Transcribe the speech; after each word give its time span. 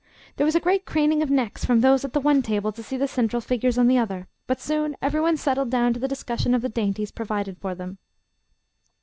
There 0.37 0.45
was 0.47 0.55
a 0.55 0.59
great 0.59 0.83
craning 0.87 1.21
of 1.21 1.29
necks 1.29 1.63
from 1.63 1.81
those 1.81 2.03
at 2.03 2.13
the 2.13 2.19
one 2.19 2.41
table 2.41 2.71
to 2.71 2.81
see 2.81 2.97
the 2.97 3.07
central 3.07 3.39
figures 3.39 3.77
on 3.77 3.87
the 3.87 3.99
other, 3.99 4.27
but 4.47 4.59
soon 4.59 4.95
every 4.99 5.21
one 5.21 5.37
settled 5.37 5.69
down 5.69 5.93
to 5.93 5.99
the 5.99 6.07
discussion 6.07 6.55
of 6.55 6.63
the 6.63 6.69
dainties 6.69 7.11
provided 7.11 7.59
for 7.59 7.75
them. 7.75 7.99